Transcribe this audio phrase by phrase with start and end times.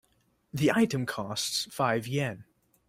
[0.51, 2.45] The item costs five Yen.